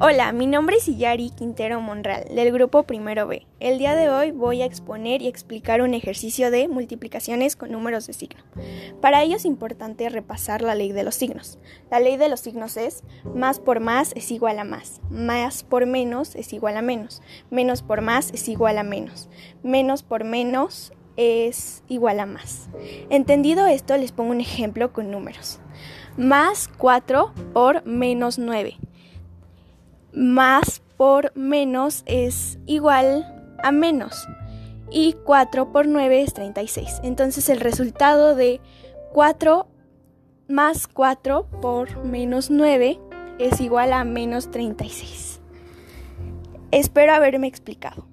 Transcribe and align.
Hola, 0.00 0.32
mi 0.32 0.48
nombre 0.48 0.76
es 0.76 0.88
Iyari 0.88 1.30
Quintero 1.30 1.80
Monreal, 1.80 2.24
del 2.34 2.52
grupo 2.52 2.82
Primero 2.82 3.28
B. 3.28 3.46
El 3.60 3.78
día 3.78 3.94
de 3.94 4.10
hoy 4.10 4.32
voy 4.32 4.60
a 4.60 4.64
exponer 4.64 5.22
y 5.22 5.28
explicar 5.28 5.82
un 5.82 5.94
ejercicio 5.94 6.50
de 6.50 6.66
multiplicaciones 6.66 7.54
con 7.54 7.70
números 7.70 8.08
de 8.08 8.12
signo. 8.12 8.42
Para 9.00 9.22
ello 9.22 9.36
es 9.36 9.44
importante 9.44 10.08
repasar 10.08 10.62
la 10.62 10.74
ley 10.74 10.90
de 10.90 11.04
los 11.04 11.14
signos. 11.14 11.60
La 11.92 12.00
ley 12.00 12.16
de 12.16 12.28
los 12.28 12.40
signos 12.40 12.76
es 12.76 13.04
más 13.36 13.60
por 13.60 13.78
más 13.78 14.12
es 14.16 14.32
igual 14.32 14.58
a 14.58 14.64
más, 14.64 15.00
más 15.10 15.62
por 15.62 15.86
menos 15.86 16.34
es 16.34 16.52
igual 16.52 16.76
a 16.76 16.82
menos, 16.82 17.22
menos 17.50 17.82
por 17.82 18.00
más 18.00 18.32
es 18.32 18.48
igual 18.48 18.78
a 18.78 18.82
menos, 18.82 19.28
menos 19.62 20.02
por 20.02 20.24
menos 20.24 20.92
es 21.16 21.84
igual 21.86 22.18
a 22.18 22.26
más. 22.26 22.68
Entendido 23.10 23.66
esto, 23.66 23.96
les 23.96 24.10
pongo 24.10 24.32
un 24.32 24.40
ejemplo 24.40 24.92
con 24.92 25.12
números. 25.12 25.60
Más 26.16 26.68
4 26.78 27.32
por 27.52 27.86
menos 27.86 28.40
9 28.40 28.76
más 30.14 30.82
por 30.96 31.36
menos 31.36 32.02
es 32.06 32.58
igual 32.66 33.26
a 33.62 33.72
menos. 33.72 34.26
Y 34.90 35.14
4 35.24 35.72
por 35.72 35.86
9 35.86 36.22
es 36.22 36.34
36. 36.34 37.00
Entonces 37.02 37.48
el 37.48 37.60
resultado 37.60 38.34
de 38.34 38.60
4 39.12 39.66
más 40.48 40.86
4 40.86 41.46
por 41.60 42.04
menos 42.04 42.50
9 42.50 43.00
es 43.38 43.60
igual 43.60 43.92
a 43.92 44.04
menos 44.04 44.50
36. 44.50 45.40
Espero 46.70 47.14
haberme 47.14 47.46
explicado. 47.46 48.06